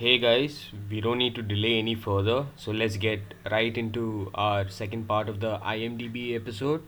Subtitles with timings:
[0.00, 4.66] Hey guys, we don't need to delay any further, so let's get right into our
[4.66, 6.82] second part of the IMDb episode.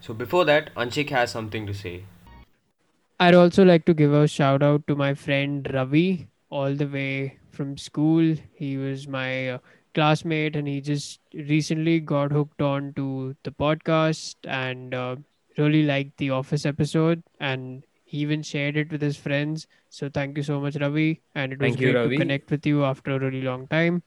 [0.00, 2.04] So before that, Anshik has something to say.
[3.18, 7.38] I'd also like to give a shout out to my friend Ravi, all the way
[7.50, 8.36] from school.
[8.54, 9.58] He was my uh,
[9.92, 15.16] classmate, and he just recently got hooked on to the podcast and uh,
[15.58, 17.24] really liked the Office episode.
[17.40, 17.82] And
[18.22, 19.66] even shared it with his friends.
[19.90, 21.22] So thank you so much, Ravi.
[21.34, 24.02] And it was Thank you, great to connect with you after a really long time.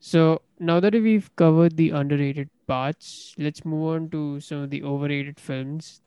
[0.00, 4.82] So now that we've covered the underrated parts, let's move on to some of the
[4.82, 6.00] overrated films.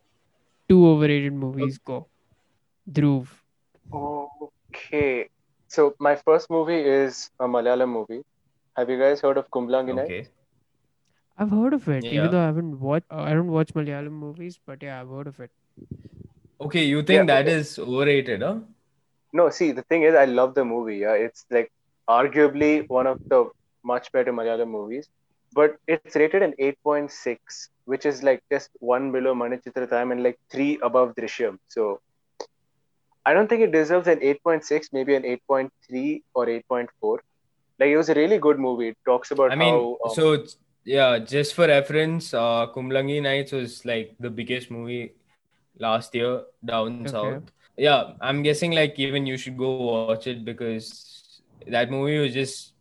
[0.69, 2.07] Two overrated movies go.
[2.91, 3.27] Dhruv.
[3.93, 5.29] Okay.
[5.67, 8.21] So my first movie is a Malayalam movie.
[8.77, 10.09] Have you guys heard of Kumblangi Nights?
[10.11, 10.27] Okay.
[11.37, 12.11] I've heard of it, Yeah.
[12.11, 13.05] even though I haven't watched.
[13.11, 15.51] Uh, I don't watch Malayalam movies, but yeah, I've heard of it.
[16.61, 17.55] Okay, you think Yeah, that okay.
[17.55, 18.59] is overrated, huh?
[19.33, 20.97] No, see, the thing is, I love the movie.
[20.97, 21.71] Yeah, it's like
[22.09, 23.49] arguably one of the
[23.83, 25.07] much better Malayalam movies,
[25.53, 30.79] but it's rated an 8.6, which is like just one below Manichitrathazhu and like three
[30.81, 31.57] above Drishyam.
[31.67, 31.99] So
[33.25, 37.19] I don't think it deserves an 8.6, maybe an 8.3 or 8.4.
[37.79, 38.89] Like it was a really good movie.
[38.89, 40.45] It talks about I mean, how um, so
[40.83, 45.13] yeah, just for reference, uh, Kumlangi Nights was like the biggest movie
[45.79, 47.09] last year down Okay.
[47.09, 47.51] south.
[47.77, 52.73] Yeah, I'm guessing like even you should go watch it because that movie was just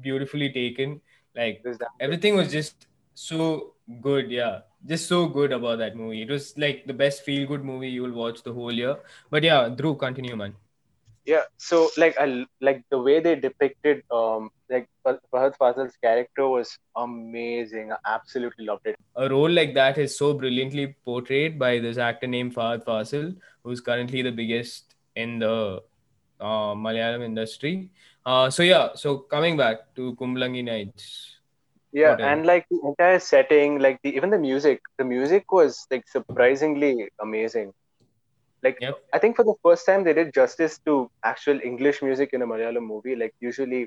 [0.00, 1.00] beautifully taken.
[1.34, 1.88] Like there's that.
[2.00, 4.30] everything was just so good.
[4.30, 6.22] Yeah, just so good about that movie.
[6.22, 8.96] It was like the best feel good movie you will watch the whole year.
[9.30, 10.54] But yeah, Dhruv, continue, man.
[11.26, 16.78] Yeah so like i like the way they depicted um like Fahadh Faasil's character was
[16.96, 21.96] amazing i absolutely loved it a role like that is so brilliantly portrayed by this
[21.96, 25.82] actor named Fahadh Faasil, who's currently the biggest in the
[26.40, 27.88] uh, Malayalam industry.
[28.26, 31.32] Uh, so yeah, so coming back to Kumblangi Nights.
[31.98, 36.02] yeah and like the entire setting like the even the music the music was like
[36.14, 36.90] surprisingly
[37.26, 37.68] amazing
[38.62, 38.98] like Yep.
[39.14, 40.94] i think for the first time they did justice to
[41.32, 43.82] actual english music in a malayalam movie like usually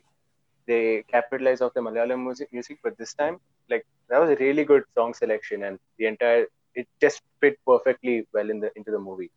[0.68, 3.38] they capitalize off the malayalam music music but this time
[3.69, 8.16] like that was a really good song selection and the entire it just fit perfectly
[8.34, 9.31] well in the into the movie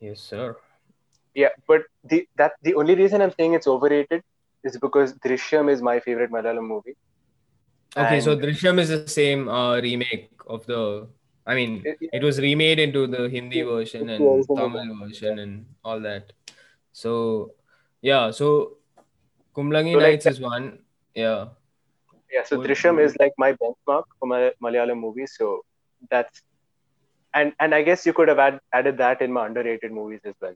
[0.00, 0.56] Yes, sir.
[1.34, 4.22] Yeah, but the that the only reason I'm saying it's overrated
[4.68, 6.94] is because Drishyam is my favorite Malayalam movie.
[7.96, 10.80] Okay, so And- Drishyam is the same uh, remake of the.
[11.46, 15.66] I mean, It- it was remade into the Hindi Yeah, version and Tamil version and
[15.84, 16.32] all that.
[16.92, 17.12] So,
[18.00, 18.78] yeah, so
[19.56, 20.78] Kumblangi So, like Nights is one.
[21.14, 21.48] Yeah.
[22.32, 25.34] Yeah, so What- Drishyam what- is like my benchmark for my Malayalam movies.
[25.36, 25.64] So
[26.10, 26.42] that's
[27.34, 30.34] and and I guess you could have add, added that in my underrated movies as
[30.40, 30.54] well.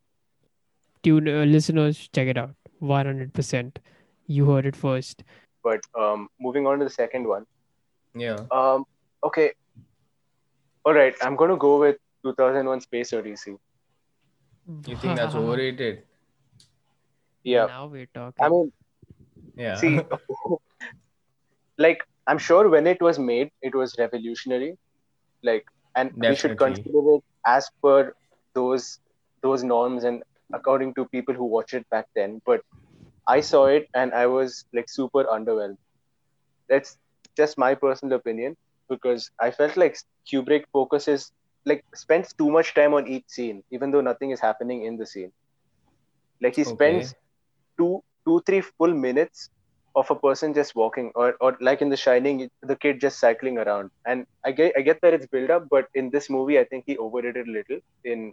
[1.02, 2.54] Tune uh, listeners, check it out.
[2.78, 3.78] One hundred percent.
[4.26, 5.22] You heard it first.
[5.62, 7.46] But um, moving on to the second one.
[8.14, 8.46] Yeah.
[8.50, 8.84] Um,
[9.22, 9.52] okay.
[10.88, 13.56] All right, I'm going to go with 2001: Space Odyssey.
[14.86, 16.04] You think that's overrated?
[17.44, 18.44] Yeah, Now we're talking.
[18.44, 18.72] I mean,
[19.56, 19.74] Yeah.
[19.74, 20.00] see,
[21.78, 24.76] like I'm sure when it was made, it was revolutionary.
[25.42, 25.64] Like,
[25.96, 28.12] and we should consider it as per
[28.54, 28.98] those
[29.42, 30.22] those norms and
[30.54, 32.40] according to people who watched it back then.
[32.46, 32.62] But
[33.28, 35.76] I saw it and I was like super underwhelmed.
[36.68, 36.96] That's
[37.36, 38.56] just my personal opinion
[38.88, 39.96] because I felt like
[40.30, 41.32] Kubrick focuses
[41.66, 45.06] like spends too much time on each scene, even though nothing is happening in the
[45.06, 45.32] scene.
[46.40, 46.74] Like he Okay.
[46.74, 47.14] spends
[47.78, 49.50] two two three full minutes
[49.96, 53.58] of a person just walking or, or like in the shining the kid just cycling
[53.58, 56.64] around and i get i get that it's build up but in this movie i
[56.64, 58.32] think he overdid it a little in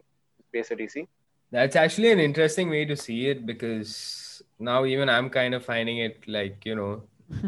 [0.49, 1.07] space odyssey
[1.51, 5.99] That's actually an interesting way to see it because now even I'm kind of finding
[5.99, 7.03] it like, you know,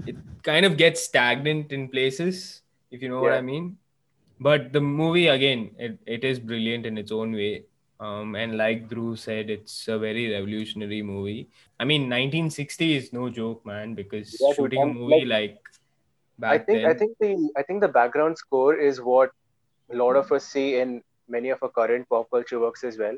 [0.05, 2.61] it kind of gets stagnant in places,
[2.91, 3.77] if you know what I mean.
[4.39, 7.65] But the movie, again, it, it is brilliant in its own way.
[7.99, 11.49] Um, and like Dhruv said, it's a very revolutionary movie.
[11.79, 15.57] I mean, 1960 is no joke, man, because Yeah, shooting a movie like,
[16.37, 16.89] back i think then.
[16.89, 19.29] i think the i think the background score is what
[19.93, 23.17] a lot of us see in many of our current pop culture works as well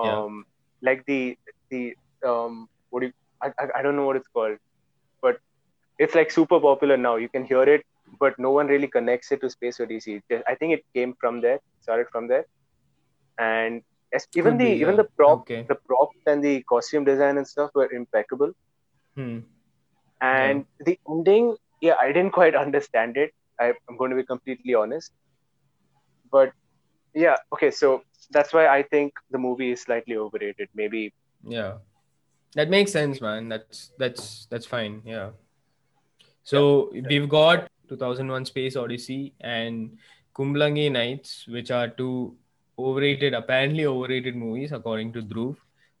[0.00, 0.18] Yeah.
[0.18, 0.44] um
[0.82, 1.36] like the
[1.70, 1.94] the
[2.26, 3.12] um what do you
[3.42, 4.56] I, I i don't know what it's called
[5.22, 5.38] but
[5.98, 7.82] it's like super popular now you can hear it
[8.20, 11.40] but no one really connects it to space odyssey Just- i think it came from
[11.46, 12.44] there started from there
[13.38, 13.82] and
[14.40, 15.02] even the even yeah.
[15.02, 15.62] the prop Okay.
[15.68, 18.52] the props and the costume design and stuff were impeccable
[19.18, 19.38] Hmm.
[20.20, 21.56] and the ending
[21.86, 23.32] yeah i didn't quite understand it
[23.64, 25.12] I, i'm going to be completely honest
[26.36, 26.52] but
[27.14, 28.02] yeah okay so
[28.36, 31.02] that's why i think the movie is slightly overrated maybe
[31.56, 31.74] Yeah.
[32.58, 33.48] That makes sense, man.
[33.52, 34.92] That's that's that's fine.
[35.04, 35.30] Yeah.
[36.50, 36.60] So
[37.08, 39.96] we've got 2001 Space Odyssey and
[40.34, 42.36] Kumblangi Nights, which are two
[42.78, 45.56] overrated, apparently overrated movies according to Dhruv.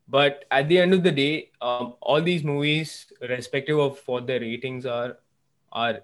[0.08, 4.40] But at the end of the day, um, all these movies, respective of what their
[4.40, 5.16] ratings are,
[5.72, 6.00] are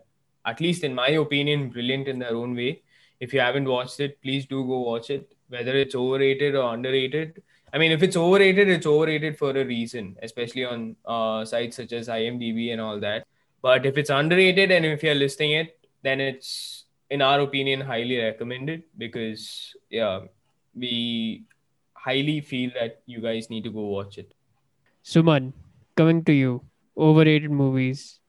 [0.46, 2.82] at least in my opinion brilliant in their own way.
[3.20, 5.32] If you haven't watched it, please do go watch it.
[5.48, 7.42] Whether it's overrated or underrated,
[7.72, 11.92] I mean, if it's overrated, it's overrated for a reason, especially on uh, sites such
[11.92, 13.26] as IMDb and all that.
[13.62, 18.18] But if it's underrated and if you're listing it, then it's, in our opinion, highly
[18.18, 20.20] recommended because, yeah,
[20.74, 21.44] we
[21.94, 24.32] highly feel that you guys need to go watch it.
[25.04, 25.52] Suman,
[25.96, 26.62] coming to you.
[26.96, 28.20] Overrated movies.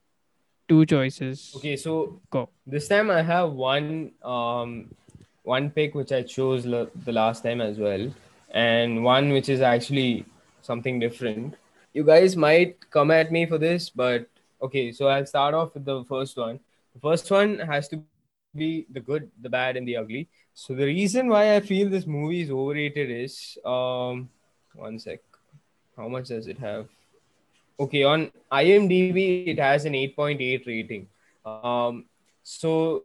[0.67, 1.53] Two choices.
[1.57, 2.49] Okay, so Go.
[2.65, 4.95] this time I have one um
[5.43, 8.13] one pick which I chose the last time as well,
[8.51, 10.25] and one which is actually
[10.61, 11.55] something different.
[11.93, 14.27] You guys might come at me for this, but
[14.61, 16.59] okay, so I'll start off with the first one.
[16.93, 18.01] The first one has to
[18.55, 20.27] be the good, the bad, and the ugly.
[20.53, 24.29] So the reason why I feel this movie is overrated is um
[24.75, 25.19] one sec.
[25.97, 26.87] How much does it have?
[27.79, 31.07] Okay, on IMDb it has an 8.8 rating.
[31.45, 32.05] Um,
[32.43, 33.03] so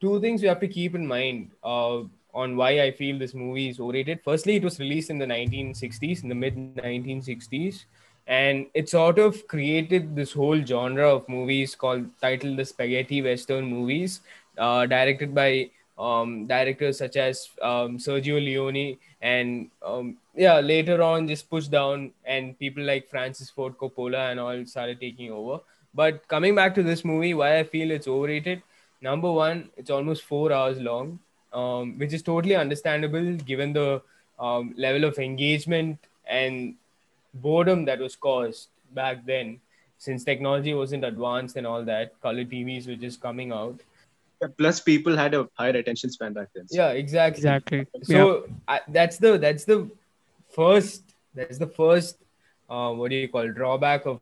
[0.00, 2.02] two things you have to keep in mind uh,
[2.34, 4.20] on why I feel this movie is overrated.
[4.24, 7.84] Firstly, it was released in the 1960s, in the mid 1960s,
[8.26, 13.64] and it sort of created this whole genre of movies called titled the spaghetti western
[13.64, 14.20] movies,
[14.58, 21.26] uh, directed by um, directors such as um, Sergio Leone and um, yeah, later on
[21.26, 25.60] just pushed down and people like Francis Ford Coppola and all started taking over.
[25.94, 28.62] But coming back to this movie, why I feel it's overrated.
[29.00, 31.18] Number one, it's almost four hours long,
[31.52, 34.02] um, which is totally understandable given the
[34.38, 36.74] um, level of engagement and
[37.42, 39.60] boredom that was caused back then,
[39.98, 42.18] since technology wasn't advanced and all that.
[42.20, 43.80] Color TVs were just coming out.
[44.58, 46.68] Plus, people had a higher attention span back then.
[46.68, 47.38] so- Yeah, exactly.
[47.40, 47.86] Exactly.
[48.04, 49.88] So I, that's the that's the
[50.50, 51.02] first
[51.34, 52.18] that's the first
[52.68, 54.20] uh, what do you call drawback of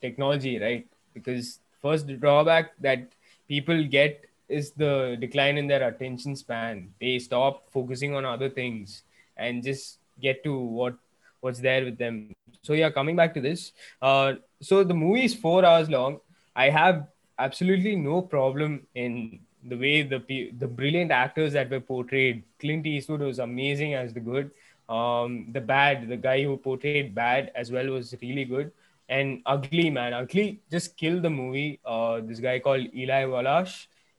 [0.00, 0.86] technology, right?
[1.14, 3.06] Because first drawback that
[3.48, 6.88] people get is the decline in their attention span.
[7.00, 9.02] They stop focusing on other things
[9.36, 10.94] and just get to what
[11.42, 12.32] what's there with them.
[12.62, 16.20] So yeah, coming back to this, uh, so the movie is four hours long.
[16.54, 17.06] I have
[17.38, 20.20] absolutely no problem in the way the
[20.58, 22.44] the brilliant actors that were portrayed.
[22.58, 24.50] Clint Eastwood was amazing as the good.
[24.88, 28.72] Um, the bad, the guy who portrayed bad as well was really good.
[29.08, 31.80] And ugly man, ugly just killed the movie.
[31.84, 33.68] Uh, this guy called Eli Wallach,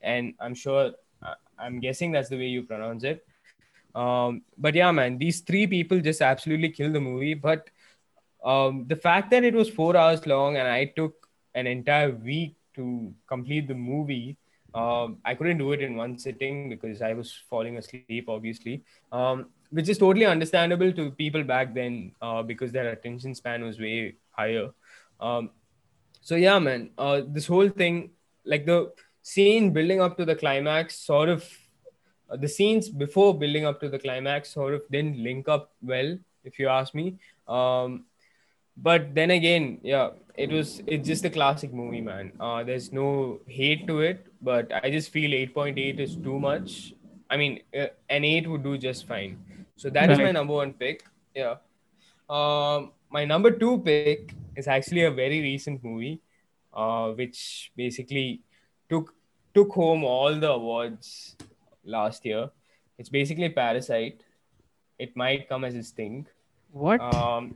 [0.02, 0.92] and I'm sure,
[1.22, 3.26] uh, I'm guessing that's the way you pronounce it.
[3.96, 7.34] Um, but yeah, man, these three people just absolutely killed the movie.
[7.34, 7.70] But
[8.44, 12.56] um, the fact that it was four hours long and I took an entire week
[12.76, 14.38] to complete the movie,
[14.74, 19.50] um, I couldn't do it in one sitting because I was falling asleep, obviously, um,
[19.70, 24.16] which is totally understandable to people back then uh, because their attention span was way
[24.32, 24.70] higher.
[25.20, 25.52] Um,
[26.22, 28.12] so yeah, man, uh, this whole thing,
[28.46, 31.48] like the scene building up to the climax, sort of
[32.38, 36.60] the scenes before building up to the climax sort of didn't link up well, if
[36.60, 37.18] you ask me.
[37.48, 38.06] Um,
[38.78, 42.32] but then again, yeah, it was it's just a classic movie, man.
[42.40, 46.94] Uh, there's no hate to it, but I just feel 8.8 is too much.
[47.30, 49.38] I mean, uh, an 8 would do just fine.
[49.76, 51.04] So that is my number one pick.
[51.36, 51.56] Yeah.
[52.30, 56.22] Um, my number two pick is actually a very recent movie,
[56.74, 58.42] uh, which basically
[58.90, 59.14] took
[59.54, 61.36] took home all the awards
[61.84, 62.50] last year.
[62.98, 64.22] It's basically Parasite.
[65.00, 66.28] It might come as a sting.
[66.72, 67.02] What?
[67.02, 67.56] Um,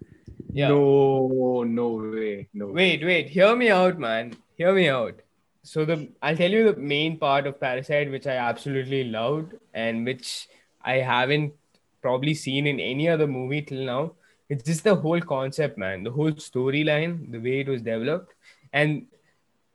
[0.51, 0.69] yeah.
[0.69, 2.48] No, no way.
[2.53, 2.67] No.
[2.67, 3.29] Wait, wait.
[3.29, 4.36] Hear me out, man.
[4.55, 5.22] Hear me out.
[5.63, 10.05] So the I'll tell you the main part of Parasite, which I absolutely loved, and
[10.05, 10.48] which
[10.81, 11.53] I haven't
[12.01, 14.13] probably seen in any other movie till now.
[14.50, 16.03] It's just the whole concept, man.
[16.03, 18.34] The whole storyline, the way it was developed,
[18.72, 19.07] and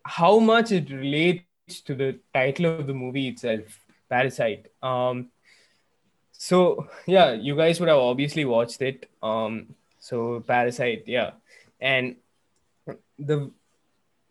[0.05, 3.82] how much it relates to the title of the movie itself,
[4.13, 4.67] Parasite.
[4.83, 5.31] Um,
[6.33, 9.09] so yeah, you guys would have obviously watched it.
[9.23, 11.31] Um, so Parasite, yeah,
[11.81, 12.17] and
[13.19, 13.51] the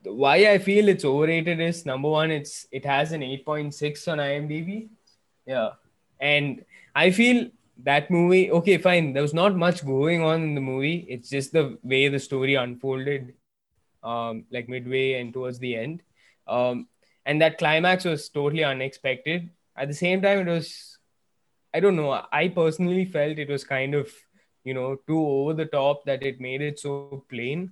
[0.03, 4.89] why I feel it's overrated is number one, it's it has an 8.6 on IMDb.
[5.45, 5.69] Yeah.
[6.19, 7.49] And I feel
[7.83, 9.13] that movie, okay, fine.
[9.13, 11.05] There was not much going on in the movie.
[11.09, 13.33] It's just the way the story unfolded,
[14.03, 16.01] um, like midway and towards the end.
[16.47, 16.87] Um,
[17.25, 19.49] and that climax was totally unexpected.
[19.81, 20.99] At the same time, it was,
[21.73, 24.11] I don't know, I personally felt it was kind of
[24.63, 27.71] you know too over the top that it made it so plain.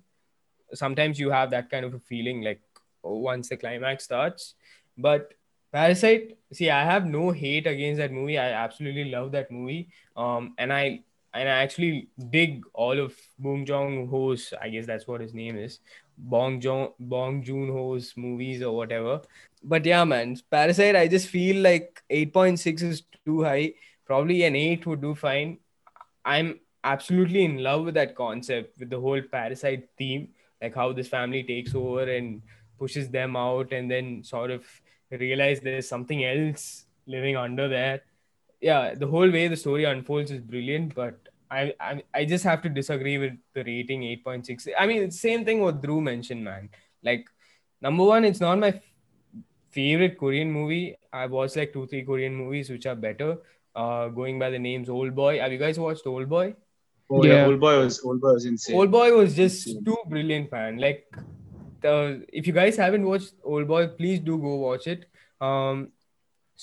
[0.73, 2.61] Sometimes you have that kind of a feeling like
[3.03, 4.55] oh, once the climax starts.
[4.97, 5.33] But
[5.71, 8.39] parasite see i have no hate against that movie.
[8.39, 9.89] I absolutely love that movie.
[10.17, 15.07] Um and i and i actually dig all of bong joon ho's i guess that's
[15.07, 15.77] what his name is
[16.19, 19.21] bong joon bong joon ho's movies or whatever.
[19.63, 23.73] But yeah man parasite i just feel like 8.6 is too high.
[24.05, 25.59] Probably an 8 would do fine.
[26.25, 30.29] I'm absolutely in love with that concept with the whole parasite theme
[30.61, 32.41] like how this family takes over and
[32.77, 34.65] pushes them out and then sort of
[35.11, 38.01] realize there's something else living under there.
[38.61, 42.61] Yeah the whole way the story unfolds is brilliant but I, I i just have
[42.63, 46.69] to disagree with the rating 8.6 i mean it's same thing what Dhruv mentioned man
[47.03, 47.27] like
[47.81, 48.81] number one it's not my f-
[49.71, 53.37] favorite korean movie i've watched like two three korean movies which are better
[53.75, 56.53] uh going by the names old boy have you guys watched old boy
[57.11, 57.45] Oh yeah, Yeah.
[57.47, 58.75] Old Boy was Old Boy was insane.
[58.75, 59.83] Old Boy was just Insane.
[59.83, 60.77] too brilliant, man.
[60.77, 61.07] Like,
[61.81, 65.05] the if you guys haven't watched Old Boy, please do go watch it.
[65.41, 65.91] Um,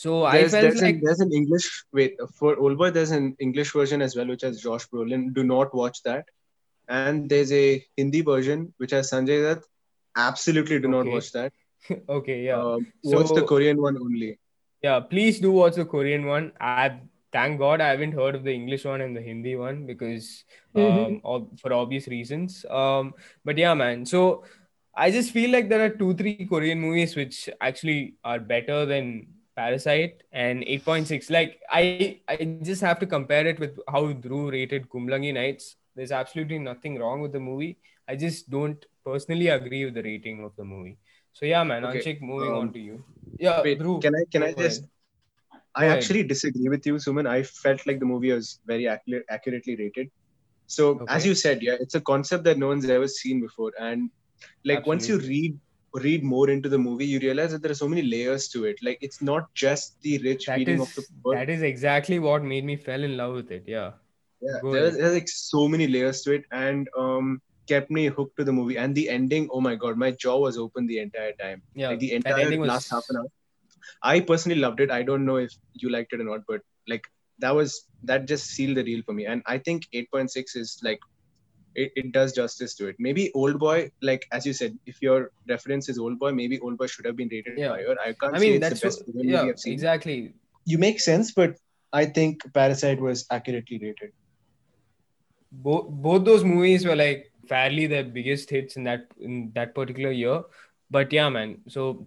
[0.00, 2.90] so There's, I felt there's, like an, there's an English wait for Old Boy.
[2.90, 5.32] There's an English version as well, which has Josh Brolin.
[5.32, 6.26] Do not watch that.
[6.86, 9.62] And there's a Hindi version which has Sanjay Dutt.
[10.14, 11.54] Absolutely do not watch that.
[12.18, 14.38] okay, yeah, Um, watch the Korean one only.
[14.82, 15.00] yeah.
[15.00, 16.52] Please do watch the Korean one.
[16.60, 17.00] I
[17.32, 21.22] thank God I haven't heard of the English one and the Hindi one because um,
[21.24, 22.66] ob- for obvious reasons.
[22.68, 23.14] Um,
[23.46, 24.04] but yeah, man.
[24.04, 24.44] So
[24.94, 29.28] I just feel like there are two, three Korean movies which actually are better than
[29.56, 31.30] Parasite and 8.6.
[31.30, 35.76] Like I, I just have to compare it with how Dhruv rated Kumlangi Nights.
[35.94, 37.78] There's absolutely nothing wrong with the movie.
[38.06, 40.98] I just don't personally agree with the rating of the movie.
[41.32, 41.84] So yeah, man.
[41.86, 43.02] Okay, Anshik, moving um, on to you.
[43.38, 44.02] Yeah, Wait, Dhruv.
[44.02, 44.84] can I can I just?
[45.74, 47.28] I actually disagree with you, Suman.
[47.28, 50.10] I felt like the movie was very accurate, accurately rated.
[50.66, 54.10] So as you said, yeah, it's a concept that no one's ever seen before, and
[54.64, 55.58] like once you read
[55.98, 58.78] read more into the movie, you realize that there are so many layers to it.
[58.82, 61.34] Like it's not just the rich That feeding is of the poor.
[61.34, 63.64] that is exactly what made me fell in love with it.
[63.66, 63.92] Yeah.
[64.40, 68.36] yeah, go there's, there's like so many layers to it, and um, kept me hooked
[68.36, 68.76] to the movie.
[68.76, 71.62] And the ending, oh my god, my jaw was open the entire time.
[71.74, 71.88] Yeah.
[71.88, 73.26] like the entire ending was last half an hour.
[74.02, 74.90] I personally loved it.
[74.90, 77.06] I don't know if you liked it or not, but like
[77.38, 79.26] that was that just sealed the deal for me.
[79.26, 81.00] And I think 8.6 is like
[81.84, 82.96] it, it does justice to it.
[82.98, 86.78] Maybe Old Boy, like as you said, if your reference is Old Boy, maybe Old
[86.78, 87.68] Boy should have been rated Yeah.
[87.76, 87.96] higher.
[88.04, 89.72] I can't I say mean, it's that's the best what, Korean yeah, movie I've seen.
[89.74, 90.34] exactly.
[90.64, 91.56] You make sense, but
[91.92, 94.12] I think Parasite was accurately rated.
[95.52, 100.10] Both both those movies were like fairly the biggest hits in that in that particular
[100.10, 100.42] year.
[100.90, 101.58] But yeah, man.
[101.68, 102.06] So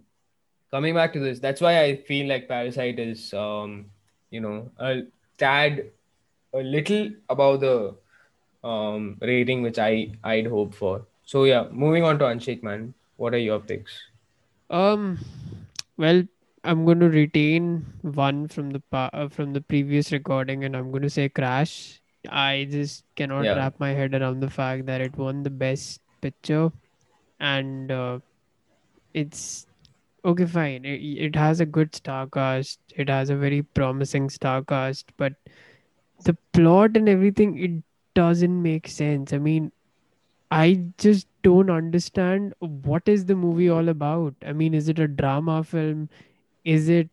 [0.70, 3.86] coming back to this, that's why I feel like Parasite is um,
[4.30, 5.02] you know, a
[5.38, 5.90] tad
[6.52, 7.96] a little above the
[8.64, 11.06] um rating which I I'd hope for.
[11.24, 12.94] So yeah, moving on to Anshik, man.
[13.16, 13.92] What are your picks?
[14.70, 15.18] Um,
[15.96, 16.22] well,
[16.64, 20.90] I'm going to retain one from the pa- uh, from the previous recording, and I'm
[20.90, 22.00] going to say Crash.
[22.28, 23.54] I just cannot Yeah.
[23.54, 26.70] wrap my head around the fact that it won the best picture,
[27.40, 28.20] and uh,
[29.14, 29.66] it's
[30.24, 30.84] okay, fine.
[30.84, 32.78] It, it has a good star cast.
[32.96, 35.34] It has a very promising star cast, but
[36.24, 37.82] the plot and everything it
[38.14, 39.32] doesn't make sense.
[39.32, 39.72] I mean,
[40.50, 44.34] I just don't understand what is the movie all about.
[44.44, 46.08] I mean, is it a drama film?
[46.64, 47.08] Is it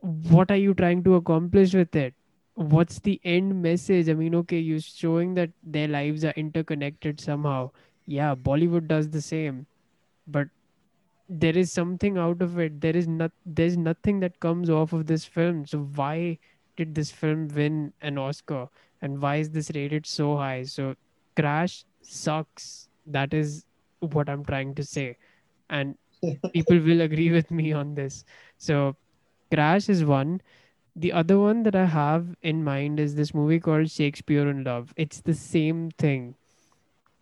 [0.00, 2.14] what are you trying to accomplish with it?
[2.54, 4.08] What's the end message?
[4.08, 7.70] I mean, okay, you're showing that their lives are interconnected somehow.
[8.06, 9.66] Yeah, Bollywood does the same,
[10.26, 10.48] but
[11.28, 12.80] there is something out of it.
[12.80, 15.66] There is not there's nothing that comes off of this film.
[15.66, 16.38] So why
[16.76, 18.68] did this film win an Oscar?
[19.02, 20.62] And why is this rated so high?
[20.62, 20.94] So
[21.36, 22.88] Crash sucks.
[23.06, 23.64] That is
[24.00, 25.16] what I'm trying to say.
[25.70, 25.96] And
[26.52, 28.24] people will agree with me on this.
[28.58, 28.96] So
[29.52, 30.40] Crash is one.
[30.94, 34.92] The other one that I have in mind is this movie called Shakespeare in Love.
[34.96, 36.34] It's the same thing.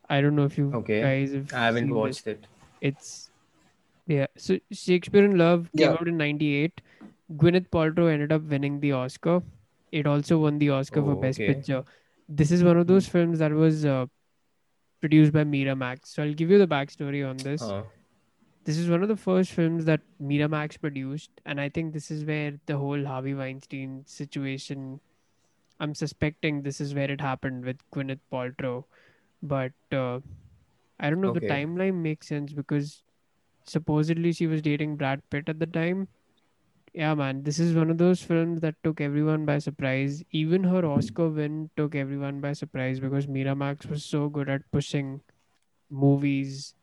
[0.09, 1.01] I don't know if you Okay.
[1.01, 1.97] guys have I haven't seen this.
[1.97, 2.47] watched it.
[2.81, 3.31] It's
[4.07, 4.27] yeah.
[4.37, 5.97] So Shakespeare in Love came Yeah.
[6.01, 6.81] out in '98.
[7.37, 9.41] Gwyneth Paltrow ended up winning the Oscar.
[9.93, 11.55] It also won the Oscar for Oh, Best okay.
[11.55, 11.85] Picture.
[12.29, 14.07] This is one of those films that was uh,
[15.01, 16.07] produced by Miramax.
[16.07, 17.63] So I'll give you the backstory on this.
[17.63, 17.83] Uh,
[18.65, 22.25] This is one of the first films that Miramax produced, and I think this is
[22.25, 25.01] where the whole Harvey Weinstein situation.
[25.81, 28.85] I'm suspecting this is where it happened with Gwyneth Paltrow,
[29.43, 30.21] but uh,
[31.01, 33.03] I don't know if the timeline makes sense because
[33.65, 36.07] supposedly she was dating Brad Pitt at the time.
[36.93, 40.23] Yeah, man, this is one of those films that took everyone by surprise.
[40.33, 45.21] Even her Oscar win took everyone by surprise because Miramax was so good at pushing
[45.91, 46.75] movies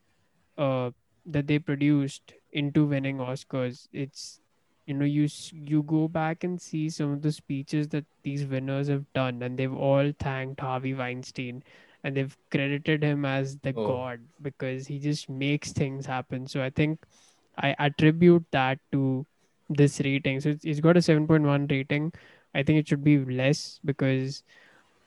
[0.57, 0.91] uh,
[1.25, 3.87] that they produced into winning Oscars.
[3.93, 4.39] It's
[4.85, 8.87] you know you you go back and see some of the speeches that these winners
[8.87, 11.63] have done, and they've all thanked Harvey Weinstein,
[12.03, 13.87] and they've credited him as the Oh.
[13.87, 16.47] god because he just makes things happen.
[16.47, 17.05] So I think
[17.57, 19.25] I attribute that to
[19.69, 20.39] this rating.
[20.39, 22.13] So it's, it's got a seven point one rating.
[22.55, 24.43] I think it should be less because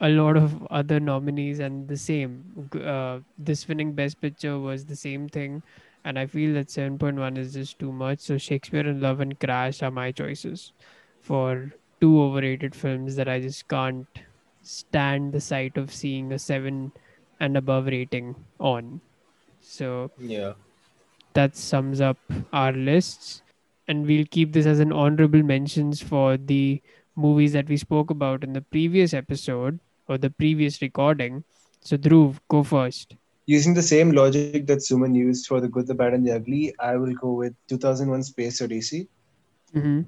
[0.00, 2.68] a lot of other nominees and the same.
[2.74, 5.62] Uh, this winning Best Picture was the same thing,
[6.04, 8.20] and I feel that 7.1 is just too much.
[8.20, 10.72] So Shakespeare in Love and Crash are my choices
[11.20, 14.06] for two overrated films that I just can't
[14.62, 16.92] stand the sight of seeing a 7
[17.40, 19.00] and above rating on.
[19.60, 20.54] So Yeah.
[21.34, 22.18] that sums up
[22.52, 23.42] our lists
[23.90, 26.80] and we'll keep this as an honorable mentions for the
[27.26, 31.42] movies that we spoke about in the previous episode or the previous recording
[31.90, 33.16] so dhruv go first
[33.50, 36.72] Using the same logic that Suman used for the good, the bad, and the ugly,
[36.88, 39.00] I will go with 2001: Space Odyssey.
[39.78, 40.02] mm-hmm.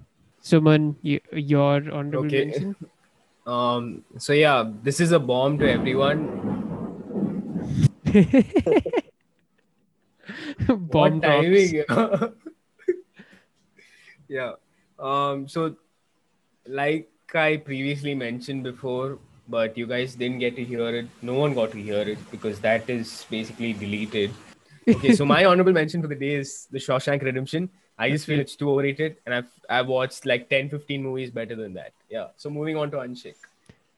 [0.51, 2.45] suman y- your honorable Okay.
[2.45, 2.77] mention
[3.55, 4.05] Um.
[4.27, 6.23] So yeah, this is a bomb to everyone.
[10.69, 11.85] bomb what timing?
[14.29, 14.53] yeah.
[14.99, 15.49] Um.
[15.49, 15.77] So,
[16.67, 21.07] like I previously mentioned before, but you guys didn't get to hear it.
[21.23, 24.31] No one got to hear it because that is basically deleted.
[24.89, 25.15] Okay.
[25.15, 27.71] so my honorable mention for the day is The Shawshank Redemption.
[27.99, 31.55] I just feel it's too overrated, and I've I've watched like 10, 15 movies better
[31.55, 31.93] than that.
[32.11, 32.29] Yeah.
[32.37, 33.35] So moving on to Anshik.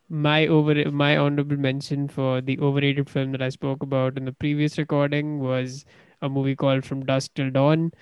[0.09, 4.33] my over my honorable mention for the overrated film that I spoke about in the
[4.33, 5.85] previous recording was
[6.23, 7.93] a movie called From Dusk Till Dawn.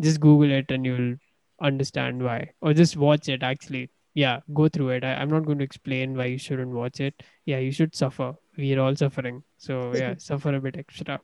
[0.00, 1.16] Just Google it and you'll
[1.62, 3.42] understand why, or just watch it.
[3.42, 5.04] Actually, yeah, go through it.
[5.04, 7.22] I, I'm not going to explain why you shouldn't watch it.
[7.46, 8.34] Yeah, you should suffer.
[8.56, 11.20] We are all suffering, so yeah, suffer a bit extra.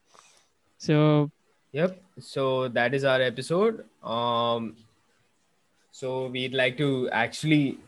[0.78, 1.30] So
[1.72, 2.02] Yep.
[2.20, 3.84] So that is our episode.
[4.02, 4.76] Um,
[5.90, 7.78] so we'd like to actually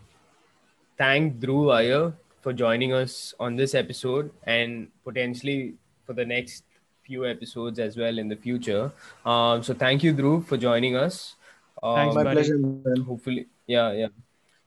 [0.98, 5.74] thank Dhruv Iyer for joining us on this episode and potentially
[6.06, 6.64] for the next
[7.04, 8.92] few episodes as well in the future.
[9.24, 11.36] Um, so thank you, Dhruv, for joining us.
[11.82, 12.36] Thanks, My buddy.
[12.36, 13.02] pleasure, man.
[13.02, 14.08] hopefully yeah yeah.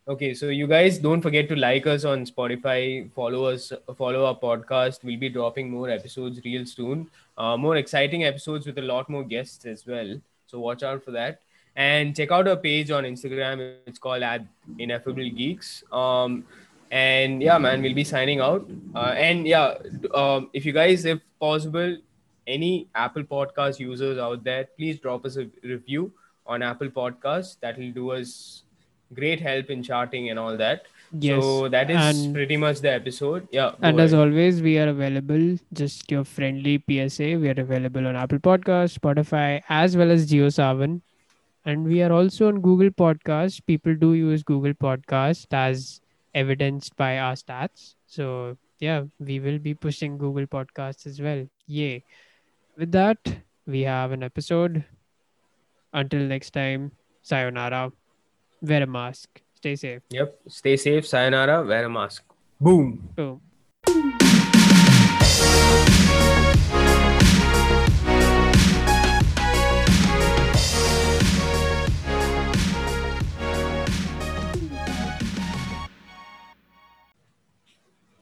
[0.08, 4.36] Okay so you guys don't forget to like us on spotify follow us follow our
[4.38, 5.04] podcast.
[5.04, 7.08] We'll be dropping more episodes real soon.
[7.38, 10.20] Uh, more exciting episodes with a lot more guests as well.
[10.48, 11.40] So watch out for that.
[11.76, 13.78] And check out our page on instagram.
[13.88, 14.46] It's called at
[14.78, 15.84] ineffable geeks.
[15.92, 16.44] Um
[16.92, 18.68] and yeah man we'll be signing out.
[18.96, 19.76] Uh, and yeah
[20.14, 21.96] um, if you guys if possible
[22.46, 26.12] any apple podcast users out there please drop us a review
[26.46, 27.58] on Apple Podcasts.
[27.62, 28.64] That will do us
[29.14, 30.84] great help in charting and all that.
[31.20, 33.48] yes, So that is and pretty much the episode.
[33.52, 33.72] Yeah.
[33.82, 35.58] And as always, we are available.
[35.72, 37.38] Just your friendly PSA.
[37.40, 41.02] We are available on Apple Podcast, Spotify, as well as JioSaavn.
[41.66, 43.66] And we are also on Google Podcast.
[43.66, 46.02] People do use Google Podcast as
[46.34, 47.96] evidenced by our stats.
[48.08, 51.48] So yeah, we will be pushing Google Podcasts as well.
[51.68, 52.04] Yay.
[52.76, 53.18] With that,
[53.66, 54.84] we have an episode.
[55.94, 57.92] Until next time, sayonara.
[58.62, 59.42] Wear a mask.
[59.56, 60.02] Stay safe.
[60.10, 60.40] Yep.
[60.48, 61.08] Stay safe.
[61.08, 61.64] Sayonara.
[61.64, 62.24] Wear a mask.
[62.60, 63.10] Boom.
[63.16, 63.42] Boom.